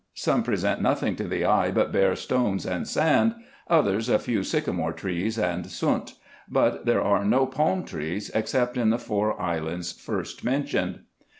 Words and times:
Some 0.15 0.41
present 0.41 0.81
nothing 0.81 1.15
to 1.17 1.27
the 1.27 1.45
eye 1.45 1.69
but 1.69 1.91
bare 1.91 2.15
stones 2.15 2.65
and 2.65 2.87
sand; 2.87 3.35
others 3.69 4.09
a 4.09 4.17
few 4.17 4.41
sycamore 4.41 4.93
trees 4.93 5.37
and 5.37 5.67
sunt; 5.69 6.15
but 6.49 6.87
there 6.87 7.03
are 7.03 7.23
no 7.23 7.45
palm 7.45 7.83
trees, 7.83 8.31
except 8.33 8.77
in 8.77 8.89
the 8.89 8.97
four 8.97 9.39
islands 9.39 9.91
first 9.91 10.43
mentioned. 10.43 11.01